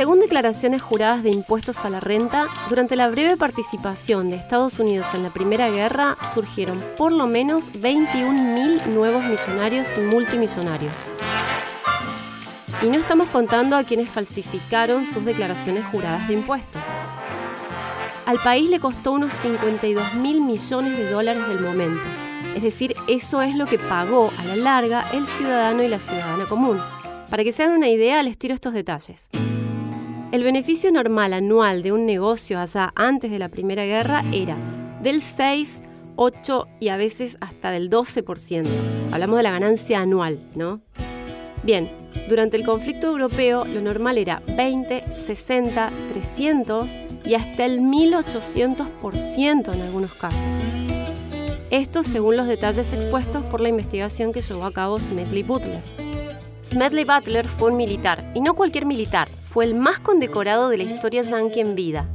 [0.00, 5.06] Según declaraciones juradas de impuestos a la renta, durante la breve participación de Estados Unidos
[5.12, 10.94] en la Primera Guerra surgieron por lo menos 21.000 nuevos millonarios y multimillonarios.
[12.80, 16.80] Y no estamos contando a quienes falsificaron sus declaraciones juradas de impuestos.
[18.24, 22.00] Al país le costó unos 52 mil millones de dólares del momento.
[22.56, 26.46] Es decir, eso es lo que pagó a la larga el ciudadano y la ciudadana
[26.46, 26.80] común.
[27.28, 29.28] Para que se hagan una idea, les tiro estos detalles.
[30.32, 34.56] El beneficio normal anual de un negocio allá antes de la Primera Guerra era
[35.02, 35.82] del 6,
[36.14, 38.64] 8 y a veces hasta del 12%.
[39.10, 40.82] Hablamos de la ganancia anual, ¿no?
[41.64, 41.88] Bien,
[42.28, 46.86] durante el conflicto europeo lo normal era 20, 60, 300
[47.24, 50.46] y hasta el 1800% en algunos casos.
[51.72, 55.82] Esto según los detalles expuestos por la investigación que llevó a cabo Smedley Butler.
[56.70, 60.84] Smedley Butler fue un militar, y no cualquier militar, fue el más condecorado de la
[60.84, 62.08] historia yankee en vida.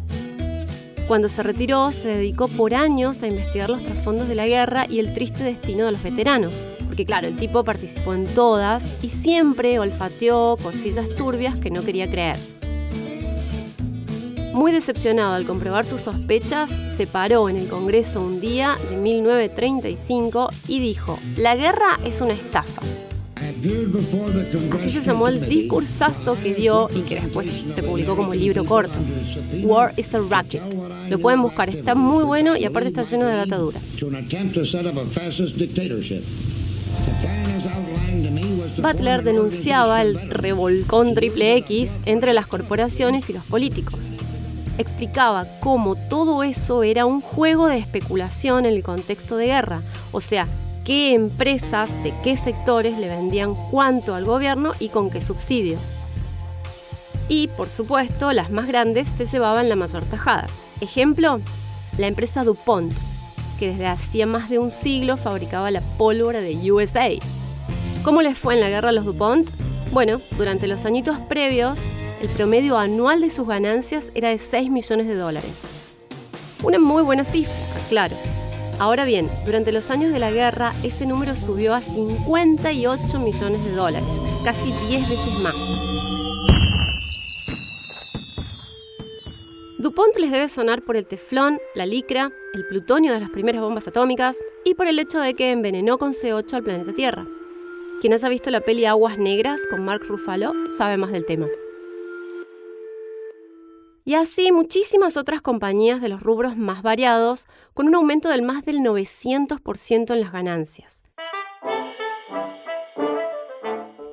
[1.05, 4.99] Cuando se retiró, se dedicó por años a investigar los trasfondos de la guerra y
[4.99, 6.53] el triste destino de los veteranos.
[6.87, 12.09] Porque claro, el tipo participó en todas y siempre olfateó cosillas turbias que no quería
[12.09, 12.37] creer.
[14.53, 20.49] Muy decepcionado al comprobar sus sospechas, se paró en el Congreso un día de 1935
[20.69, 22.81] y dijo, la guerra es una estafa.
[24.73, 28.93] Así se llamó el discursazo que dio y que después se publicó como libro corto.
[29.63, 30.63] War is a Racket.
[31.09, 33.59] Lo pueden buscar, está muy bueno y aparte está lleno de data
[38.77, 44.11] Butler denunciaba el revolcón triple X entre las corporaciones y los políticos
[44.77, 50.21] explicaba cómo todo eso era un juego de especulación en el contexto de guerra, o
[50.21, 50.47] sea,
[50.85, 55.81] qué empresas de qué sectores le vendían cuánto al gobierno y con qué subsidios.
[57.27, 60.45] Y, por supuesto, las más grandes se llevaban la mayor tajada.
[60.79, 61.41] Ejemplo,
[61.97, 62.93] la empresa DuPont,
[63.57, 67.09] que desde hacía más de un siglo fabricaba la pólvora de USA.
[68.03, 69.49] ¿Cómo les fue en la guerra a los DuPont?
[69.91, 71.79] Bueno, durante los añitos previos,
[72.21, 75.61] el promedio anual de sus ganancias era de 6 millones de dólares.
[76.61, 77.53] Una muy buena cifra,
[77.89, 78.15] claro.
[78.77, 83.71] Ahora bien, durante los años de la guerra ese número subió a 58 millones de
[83.71, 84.07] dólares,
[84.43, 85.55] casi 10 veces más.
[89.79, 93.87] DuPont les debe sonar por el teflón, la licra, el plutonio de las primeras bombas
[93.87, 97.25] atómicas y por el hecho de que envenenó con C8 al planeta Tierra.
[98.01, 101.47] Quien haya visto la peli Aguas Negras con Mark Ruffalo sabe más del tema.
[104.07, 108.63] Y así muchísimas otras compañías de los rubros más variados, con un aumento del más
[108.63, 111.03] del 900% en las ganancias.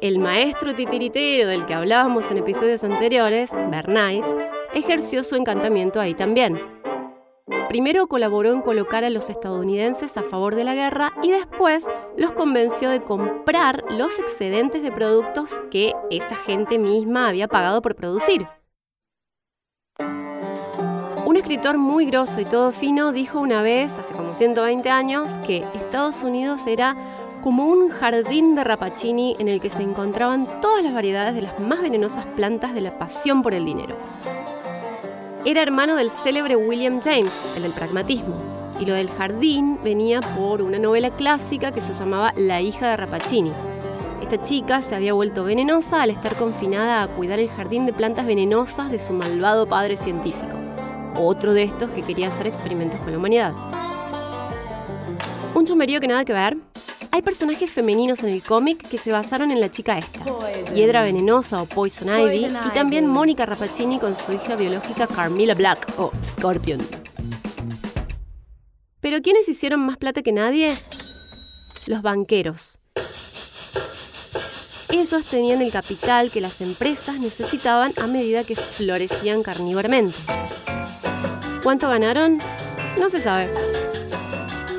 [0.01, 4.25] El maestro titiritero del que hablábamos en episodios anteriores, Bernays,
[4.73, 6.59] ejerció su encantamiento ahí también.
[7.69, 11.87] Primero colaboró en colocar a los estadounidenses a favor de la guerra y después
[12.17, 17.95] los convenció de comprar los excedentes de productos que esa gente misma había pagado por
[17.95, 18.47] producir.
[21.43, 26.23] Escritor muy grosso y todo fino dijo una vez, hace como 120 años, que Estados
[26.23, 26.95] Unidos era
[27.43, 31.59] como un jardín de rapacini en el que se encontraban todas las variedades de las
[31.59, 33.97] más venenosas plantas de la pasión por el dinero.
[35.45, 38.37] Era hermano del célebre William James, el del pragmatismo,
[38.79, 42.97] y lo del jardín venía por una novela clásica que se llamaba La hija de
[42.99, 43.53] Rapacini.
[44.23, 48.27] Esta chica se había vuelto venenosa al estar confinada a cuidar el jardín de plantas
[48.27, 50.62] venenosas de su malvado padre científico
[51.17, 53.53] otro de estos que quería hacer experimentos con la humanidad.
[55.55, 56.57] Un chumerío que nada que ver.
[57.11, 60.25] Hay personajes femeninos en el cómic que se basaron en la chica esta,
[60.75, 65.93] Hiedra Venenosa o Poison Ivy, y también Mónica Rapacini con su hija biológica Carmilla Black
[65.99, 66.81] o Scorpion.
[69.01, 70.75] Pero ¿quiénes hicieron más plata que nadie?
[71.87, 72.79] Los banqueros.
[74.89, 80.15] Ellos tenían el capital que las empresas necesitaban a medida que florecían carnívoramente.
[81.63, 82.39] ¿Cuánto ganaron?
[82.99, 83.51] No se sabe.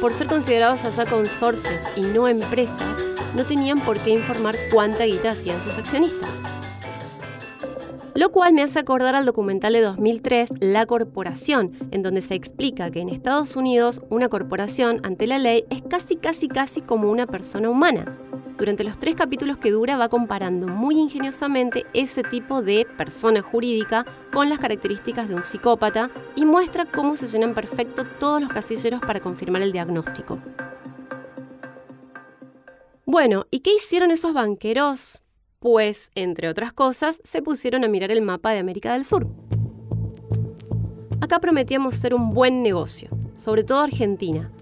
[0.02, 3.00] Por ser considerados allá consorcios y no empresas,
[3.36, 6.42] no tenían por qué informar cuánta guita hacían sus accionistas.
[8.16, 12.92] Lo cual me hace acordar al documental de 2003, La Corporación, en donde se explica
[12.92, 17.26] que en Estados Unidos una corporación ante la ley es casi casi casi como una
[17.26, 18.18] persona humana.
[18.64, 24.06] Durante los tres capítulos que dura va comparando muy ingeniosamente ese tipo de persona jurídica
[24.32, 29.02] con las características de un psicópata y muestra cómo se llenan perfecto todos los casilleros
[29.02, 30.40] para confirmar el diagnóstico.
[33.06, 35.24] Bueno, ¿y qué hicieron esos banqueros?
[35.60, 39.28] pues, entre otras cosas, se pusieron a mirar el mapa de América del Sur.
[41.20, 44.54] Acá prometíamos ser un buen negocio, sobre todo Argentina,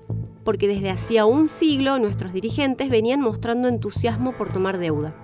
[0.44, 5.16] porque desde hacía un siglo nuestros dirigentes venían mostrando entusiasmo por tomar deuda,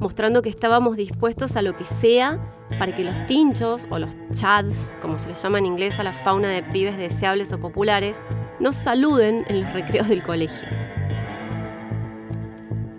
[0.00, 2.40] mostrando que estábamos dispuestos a lo que sea
[2.78, 6.12] para que los tinchos o los chads, como se les llama en inglés a la
[6.14, 8.18] fauna de pibes deseables o populares,
[8.60, 10.68] nos saluden en los recreos del colegio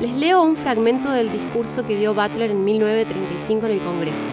[0.00, 4.28] les leo un fragmento del discurso que dio Butler en 1935 en el Congreso.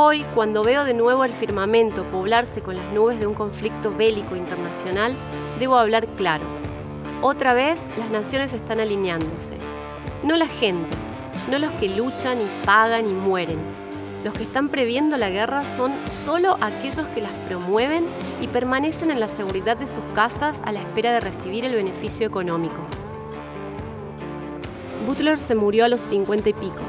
[0.00, 4.36] Hoy, cuando veo de nuevo el firmamento poblarse con las nubes de un conflicto bélico
[4.36, 5.12] internacional,
[5.58, 6.44] debo hablar claro.
[7.20, 9.56] Otra vez las naciones están alineándose.
[10.22, 10.96] No la gente,
[11.50, 13.58] no los que luchan y pagan y mueren.
[14.22, 18.06] Los que están previendo la guerra son solo aquellos que las promueven
[18.40, 22.24] y permanecen en la seguridad de sus casas a la espera de recibir el beneficio
[22.24, 22.86] económico.
[25.08, 26.84] Butler se murió a los 50 y pico,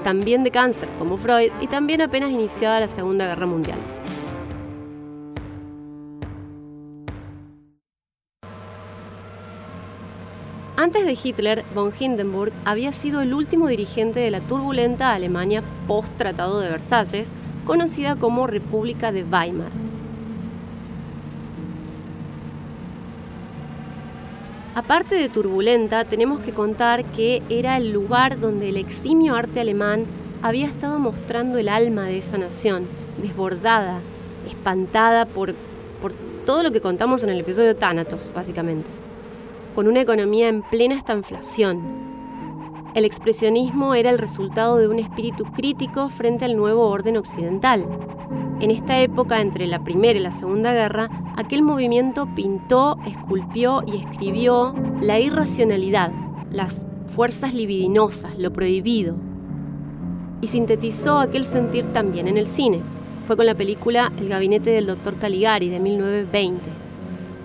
[0.00, 3.78] también de cáncer como Freud y también apenas iniciada la Segunda Guerra Mundial.
[10.76, 16.58] Antes de Hitler, von Hindenburg había sido el último dirigente de la turbulenta Alemania post-Tratado
[16.60, 17.34] de Versalles,
[17.66, 19.89] conocida como República de Weimar.
[24.74, 30.04] Aparte de turbulenta, tenemos que contar que era el lugar donde el eximio arte alemán
[30.42, 32.86] había estado mostrando el alma de esa nación,
[33.20, 33.98] desbordada,
[34.48, 35.54] espantada por,
[36.00, 36.12] por
[36.46, 38.88] todo lo que contamos en el episodio de Thanatos, básicamente,
[39.74, 42.09] con una economía en plena estanflación.
[42.94, 47.86] El expresionismo era el resultado de un espíritu crítico frente al nuevo orden occidental,
[48.60, 51.08] en esta época, entre la Primera y la Segunda Guerra,
[51.38, 56.12] aquel movimiento pintó, esculpió y escribió la irracionalidad,
[56.50, 59.16] las fuerzas libidinosas, lo prohibido.
[60.42, 62.80] Y sintetizó aquel sentir también en el cine.
[63.24, 66.60] Fue con la película El gabinete del doctor Caligari de 1920.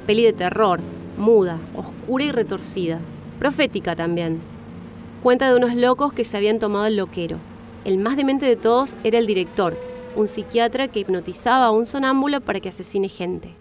[0.05, 0.81] Peli de terror,
[1.17, 2.99] muda, oscura y retorcida.
[3.39, 4.54] Profética también.
[5.25, 7.39] Cuenta de unos locos que se habían tomado el loquero.
[7.83, 9.75] El más demente de todos era el director,
[10.15, 13.55] un psiquiatra que hipnotizaba a un sonámbulo para que asesine gente.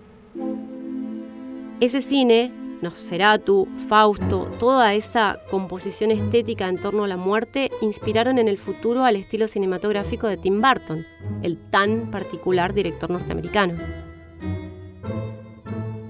[1.81, 2.53] Ese cine,
[2.83, 9.07] Nosferatu, Fausto, toda esa composición estética en torno a la muerte inspiraron en el futuro
[9.07, 11.07] al estilo cinematográfico de Tim Burton,
[11.43, 13.73] el tan particular director norteamericano.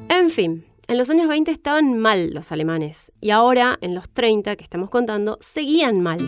[0.09, 4.57] En fin, en los años 20 estaban mal los alemanes y ahora, en los 30
[4.57, 6.19] que estamos contando, seguían mal.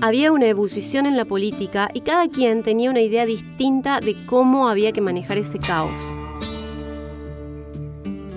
[0.00, 4.68] Había una ebullición en la política y cada quien tenía una idea distinta de cómo
[4.68, 5.98] había que manejar ese caos.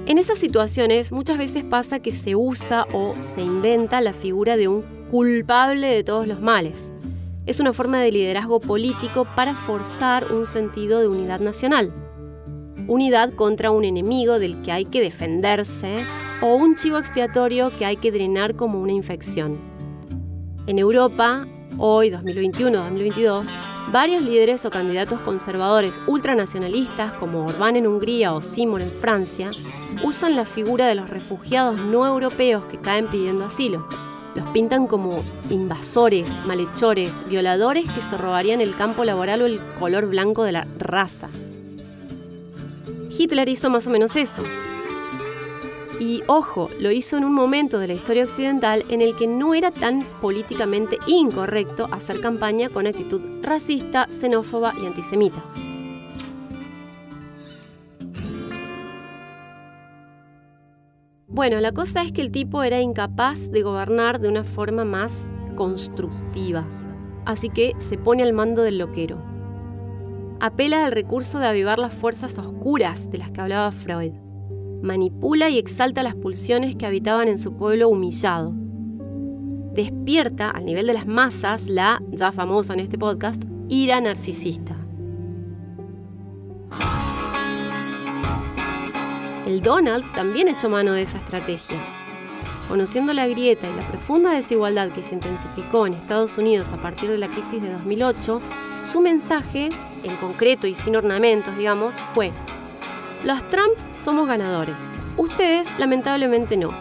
[0.05, 4.67] En esas situaciones muchas veces pasa que se usa o se inventa la figura de
[4.67, 6.91] un culpable de todos los males.
[7.45, 12.00] Es una forma de liderazgo político para forzar un sentido de unidad nacional.
[12.88, 15.97] Unidad contra un enemigo del que hay que defenderse
[16.41, 19.57] o un chivo expiatorio que hay que drenar como una infección.
[20.67, 21.47] En Europa,
[21.77, 23.47] hoy 2021-2022,
[23.91, 29.51] varios líderes o candidatos conservadores ultranacionalistas como Orbán en Hungría o Simon en Francia
[30.03, 33.88] usan la figura de los refugiados no europeos que caen pidiendo asilo.
[34.35, 40.07] Los pintan como invasores, malhechores, violadores que se robarían el campo laboral o el color
[40.07, 41.29] blanco de la raza.
[43.21, 44.41] Hitler hizo más o menos eso.
[45.99, 49.53] Y ojo, lo hizo en un momento de la historia occidental en el que no
[49.53, 55.43] era tan políticamente incorrecto hacer campaña con actitud racista, xenófoba y antisemita.
[61.27, 65.31] Bueno, la cosa es que el tipo era incapaz de gobernar de una forma más
[65.55, 66.65] constructiva.
[67.25, 69.30] Así que se pone al mando del loquero.
[70.43, 74.13] Apela al recurso de avivar las fuerzas oscuras de las que hablaba Freud.
[74.81, 78.51] Manipula y exalta las pulsiones que habitaban en su pueblo humillado.
[79.75, 84.75] Despierta al nivel de las masas la, ya famosa en este podcast, ira narcisista.
[89.45, 91.77] El Donald también echó mano de esa estrategia.
[92.67, 97.12] Conociendo la grieta y la profunda desigualdad que se intensificó en Estados Unidos a partir
[97.12, 98.41] de la crisis de 2008,
[98.83, 99.69] su mensaje,
[100.03, 102.31] en concreto y sin ornamentos, digamos, fue,
[103.24, 106.72] los Trumps somos ganadores, ustedes lamentablemente no.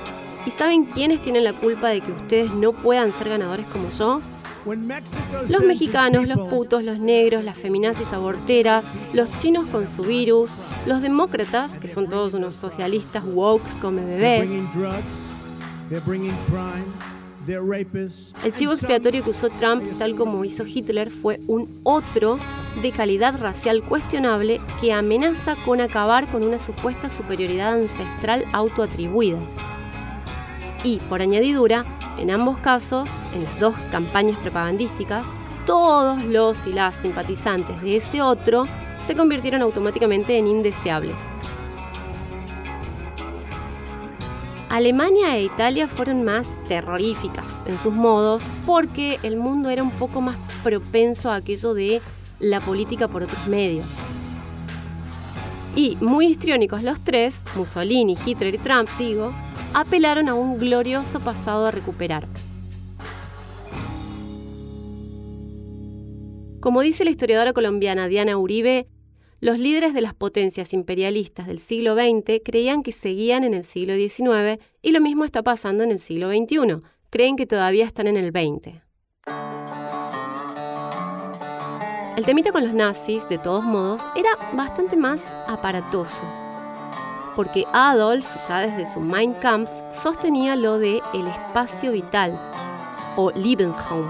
[0.46, 4.22] ¿Y saben quiénes tienen la culpa de que ustedes no puedan ser ganadores como yo?
[5.48, 10.50] Los mexicanos, los putos, los negros, las feminazis aborteras, los chinos con su virus,
[10.86, 14.50] los demócratas, que son todos unos socialistas wokes come bebés.
[17.46, 22.38] El chivo expiatorio que usó Trump, tal como hizo Hitler, fue un otro
[22.82, 29.38] de calidad racial cuestionable que amenaza con acabar con una supuesta superioridad ancestral autoatribuida.
[30.84, 31.84] Y, por añadidura,
[32.18, 35.26] en ambos casos, en las dos campañas propagandísticas,
[35.66, 38.66] todos los y las simpatizantes de ese otro
[39.04, 41.30] se convirtieron automáticamente en indeseables.
[44.70, 50.20] Alemania e Italia fueron más terroríficas en sus modos porque el mundo era un poco
[50.20, 52.00] más propenso a aquello de
[52.38, 53.88] la política por otros medios.
[55.74, 59.34] Y muy histriónicos los tres, Mussolini, Hitler y Trump, digo,
[59.74, 62.28] apelaron a un glorioso pasado a recuperar.
[66.60, 68.86] Como dice la historiadora colombiana Diana Uribe,
[69.40, 73.94] los líderes de las potencias imperialistas del siglo XX creían que seguían en el siglo
[73.94, 76.82] XIX y lo mismo está pasando en el siglo XXI.
[77.10, 78.82] Creen que todavía están en el XX.
[82.16, 86.22] El temita con los nazis, de todos modos, era bastante más aparatoso
[87.36, 92.38] porque Adolf, ya desde su Mein Kampf, sostenía lo de el espacio vital,
[93.16, 94.08] o Lebensraum,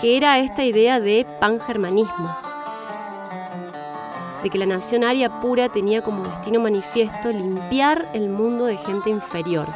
[0.00, 2.36] que era esta idea de pangermanismo,
[4.44, 9.08] de que la nación aria pura tenía como destino manifiesto limpiar el mundo de gente
[9.08, 9.66] inferior,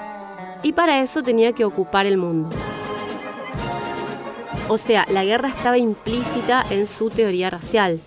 [0.63, 2.51] y para eso tenía que ocupar el mundo.
[4.69, 8.01] O sea, la guerra estaba implícita en su teoría racial,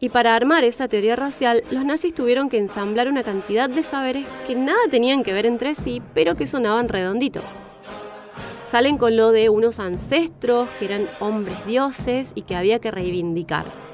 [0.00, 4.26] y para armar esa teoría racial, los nazis tuvieron que ensamblar una cantidad de saberes
[4.46, 7.40] que nada tenían que ver entre sí, pero que sonaban redondito.
[8.68, 13.87] Salen con lo de unos ancestros que eran hombres dioses y que había que reivindicar.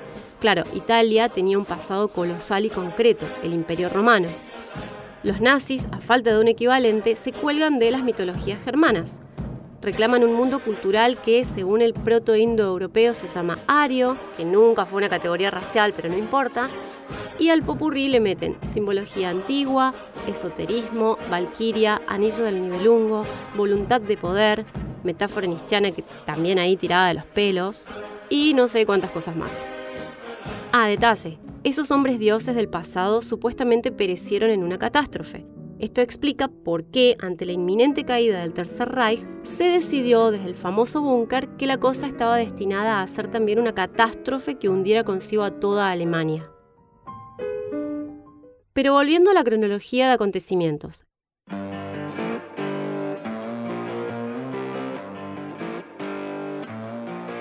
[0.44, 4.28] Claro, Italia tenía un pasado colosal y concreto, el Imperio Romano.
[5.22, 9.20] Los nazis, a falta de un equivalente, se cuelgan de las mitologías germanas,
[9.80, 15.08] reclaman un mundo cultural que, según el proto-indoeuropeo, se llama ario, que nunca fue una
[15.08, 16.68] categoría racial, pero no importa,
[17.38, 19.94] y al popurrí le meten simbología antigua,
[20.28, 23.24] esoterismo, valquiria, anillo del nivelungo,
[23.56, 24.66] voluntad de poder,
[25.04, 27.86] metáfora nichiana que también ahí tirada de los pelos,
[28.28, 29.64] y no sé cuántas cosas más.
[30.76, 35.46] Ah, detalle, esos hombres dioses del pasado supuestamente perecieron en una catástrofe,
[35.78, 40.56] esto explica por qué, ante la inminente caída del Tercer Reich, se decidió desde el
[40.56, 45.44] famoso búnker que la cosa estaba destinada a ser también una catástrofe que hundiera consigo
[45.44, 46.50] a toda Alemania.
[48.72, 51.06] Pero volviendo a la cronología de acontecimientos.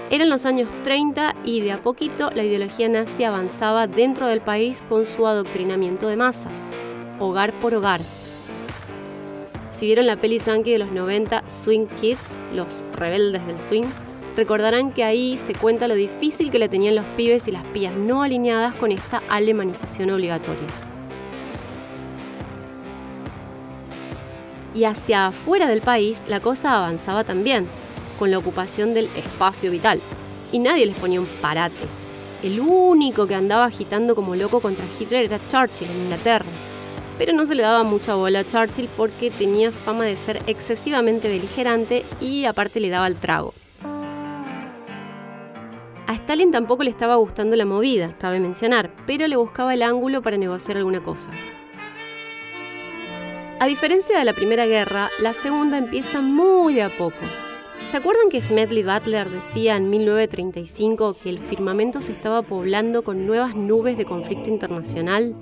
[0.10, 4.84] Eran los años 30 y de a poquito la ideología nazi avanzaba dentro del país
[4.88, 6.68] con su adoctrinamiento de masas,
[7.20, 8.02] hogar por hogar,
[9.74, 13.86] si vieron la peli yankee de los 90, Swing Kids, los rebeldes del swing,
[14.36, 17.94] recordarán que ahí se cuenta lo difícil que le tenían los pibes y las pías
[17.96, 20.68] no alineadas con esta alemanización obligatoria.
[24.76, 27.68] Y hacia afuera del país la cosa avanzaba también,
[28.20, 30.00] con la ocupación del espacio vital,
[30.52, 31.86] y nadie les ponía un parate.
[32.44, 36.46] El único que andaba agitando como loco contra Hitler era Churchill en Inglaterra,
[37.18, 41.28] pero no se le daba mucha bola a Churchill porque tenía fama de ser excesivamente
[41.28, 43.54] beligerante y aparte le daba el trago.
[46.06, 50.22] A Stalin tampoco le estaba gustando la movida, cabe mencionar, pero le buscaba el ángulo
[50.22, 51.32] para negociar alguna cosa.
[53.60, 57.16] A diferencia de la Primera Guerra, la Segunda empieza muy a poco.
[57.94, 63.28] ¿Se acuerdan que Smedley Butler decía en 1935 que el firmamento se estaba poblando con
[63.28, 65.36] nuevas nubes de conflicto internacional?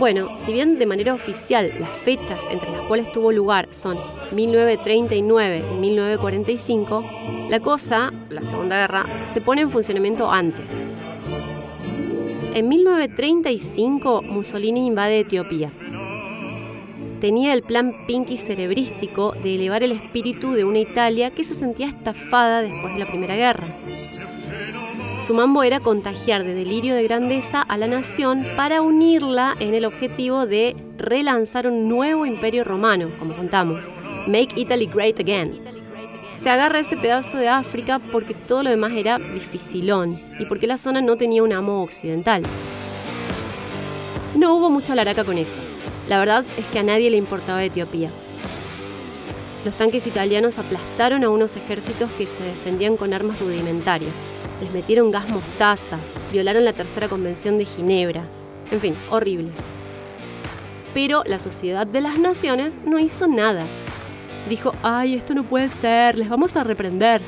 [0.00, 3.98] Bueno, si bien de manera oficial las fechas entre las cuales tuvo lugar son
[4.32, 7.04] 1939 y 1945,
[7.48, 10.82] la cosa, la Segunda Guerra, se pone en funcionamiento antes.
[12.52, 15.70] En 1935 Mussolini invade Etiopía.
[17.20, 21.86] Tenía el plan Pinky cerebrístico de elevar el espíritu de una Italia que se sentía
[21.86, 23.66] estafada después de la Primera Guerra.
[25.26, 29.84] Su mambo era contagiar de delirio de grandeza a la nación para unirla en el
[29.84, 33.84] objetivo de relanzar un nuevo imperio romano, como contamos.
[34.26, 35.60] Make Italy Great Again.
[36.38, 40.66] Se agarra a este pedazo de África porque todo lo demás era dificilón y porque
[40.66, 42.44] la zona no tenía un amo occidental.
[44.34, 45.60] No hubo mucha laraca con eso.
[46.10, 48.10] La verdad es que a nadie le importaba Etiopía.
[49.64, 54.12] Los tanques italianos aplastaron a unos ejércitos que se defendían con armas rudimentarias
[54.60, 55.98] les metieron gas mostaza,
[56.32, 58.28] violaron la tercera convención de Ginebra.
[58.70, 59.50] En fin, horrible.
[60.92, 63.66] Pero la Sociedad de las Naciones no hizo nada.
[64.48, 67.22] Dijo, ay, esto no puede ser, les vamos a reprender.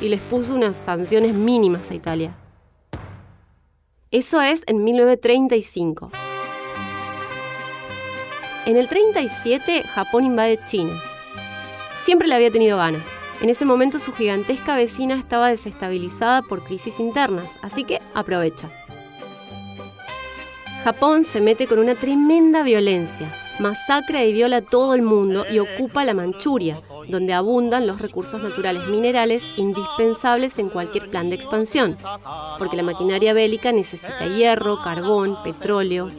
[0.00, 2.34] Y les puso unas sanciones mínimas a Italia.
[4.10, 6.10] Eso es en 1935.
[8.66, 10.92] En el 37, Japón invade China.
[12.04, 13.08] Siempre le había tenido ganas.
[13.40, 18.68] En ese momento su gigantesca vecina estaba desestabilizada por crisis internas, así que aprovecha.
[20.84, 26.04] Japón se mete con una tremenda violencia, masacra y viola todo el mundo y ocupa
[26.04, 31.96] la Manchuria, donde abundan los recursos naturales minerales indispensables en cualquier plan de expansión,
[32.58, 36.10] porque la maquinaria bélica necesita hierro, carbón, petróleo.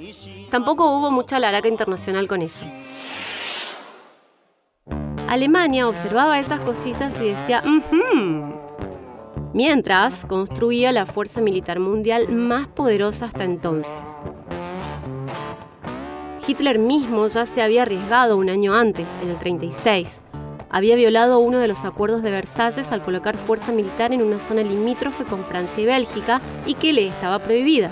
[0.51, 2.65] Tampoco hubo mucha laraca internacional con eso.
[5.29, 7.63] Alemania observaba esas cosillas y decía,
[9.53, 14.19] mientras construía la fuerza militar mundial más poderosa hasta entonces.
[16.45, 20.21] Hitler mismo ya se había arriesgado un año antes, en el 36.
[20.69, 24.63] Había violado uno de los acuerdos de Versalles al colocar fuerza militar en una zona
[24.63, 27.89] limítrofe con Francia y Bélgica y que le estaba prohibida.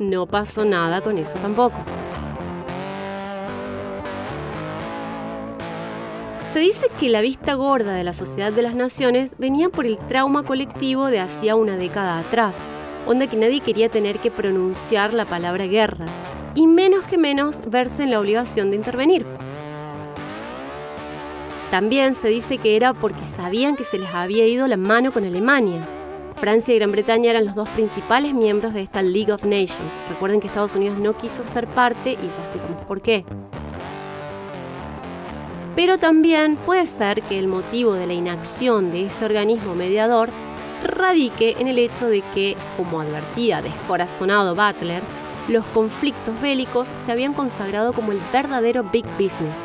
[0.00, 1.76] No pasó nada con eso tampoco.
[6.54, 9.98] Se dice que la vista gorda de la Sociedad de las Naciones venía por el
[9.98, 12.56] trauma colectivo de hacía una década atrás,
[13.06, 16.06] donde que nadie quería tener que pronunciar la palabra guerra,
[16.54, 19.26] y menos que menos verse en la obligación de intervenir.
[21.70, 25.26] También se dice que era porque sabían que se les había ido la mano con
[25.26, 25.86] Alemania.
[26.40, 29.92] Francia y Gran Bretaña eran los dos principales miembros de esta League of Nations.
[30.08, 33.26] Recuerden que Estados Unidos no quiso ser parte y ya explicamos por qué.
[35.76, 40.30] Pero también puede ser que el motivo de la inacción de ese organismo mediador
[40.82, 45.02] radique en el hecho de que, como advertía descorazonado Butler,
[45.48, 49.58] los conflictos bélicos se habían consagrado como el verdadero big business.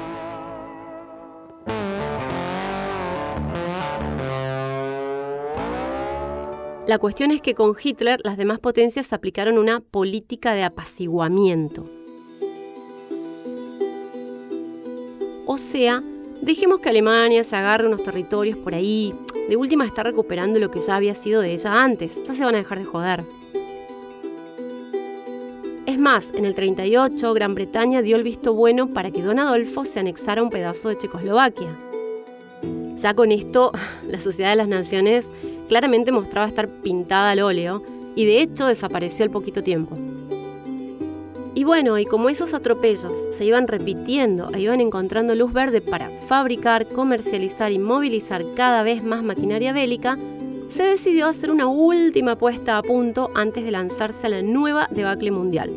[6.88, 11.90] La cuestión es que con Hitler las demás potencias aplicaron una política de apaciguamiento.
[15.48, 16.04] O sea,
[16.42, 19.16] dejemos que Alemania se agarre unos territorios por ahí.
[19.50, 22.24] De última está recuperando lo que ya había sido de ella antes.
[22.24, 23.24] Ya se van a dejar de joder.
[25.88, 29.86] Es más, en el 38 Gran Bretaña dio el visto bueno para que Don Adolfo
[29.86, 31.70] se anexara un pedazo de Checoslovaquia.
[32.96, 33.72] Ya con esto,
[34.08, 35.32] la Sociedad de las Naciones
[35.68, 37.84] claramente mostraba estar pintada al óleo
[38.16, 39.96] y de hecho desapareció al poquito tiempo.
[41.54, 46.10] Y bueno, y como esos atropellos se iban repitiendo e iban encontrando luz verde para
[46.28, 50.18] fabricar, comercializar y movilizar cada vez más maquinaria bélica,
[50.70, 55.32] se decidió hacer una última puesta a punto antes de lanzarse a la nueva debacle
[55.32, 55.72] mundial.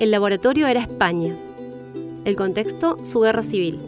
[0.00, 1.36] El laboratorio era España.
[2.24, 3.78] El contexto, su guerra civil.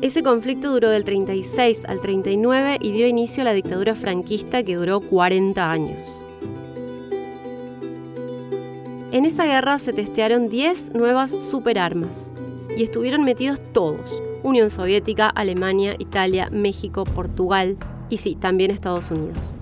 [0.00, 4.76] Ese conflicto duró del 36 al 39 y dio inicio a la dictadura franquista que
[4.76, 6.22] duró 40 años.
[9.10, 12.30] En esa guerra se testearon 10 nuevas superarmas
[12.76, 17.76] y estuvieron metidos todos, Unión Soviética, Alemania, Italia, México, Portugal
[18.08, 19.56] y sí, también Estados Unidos.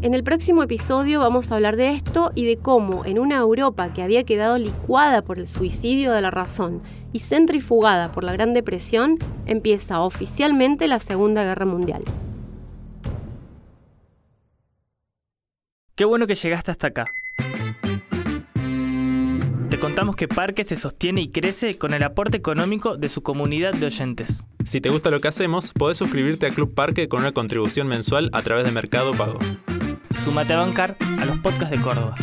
[0.00, 3.92] En el próximo episodio vamos a hablar de esto y de cómo en una Europa
[3.92, 6.82] que había quedado licuada por el suicidio de la razón
[7.12, 12.04] y centrifugada por la Gran Depresión, empieza oficialmente la Segunda Guerra Mundial.
[15.96, 17.04] Qué bueno que llegaste hasta acá.
[19.68, 23.74] Te contamos que Parque se sostiene y crece con el aporte económico de su comunidad
[23.74, 24.44] de oyentes.
[24.64, 28.30] Si te gusta lo que hacemos, podés suscribirte a Club Parque con una contribución mensual
[28.32, 29.38] a través de Mercado Pago.
[30.24, 32.14] Sumate a bancar a los podcasts de Córdoba.